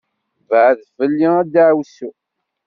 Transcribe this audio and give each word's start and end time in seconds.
Bɛed 0.49 0.79
fell-i 0.97 1.27
a 1.39 1.41
ddeɛwessu! 1.45 2.09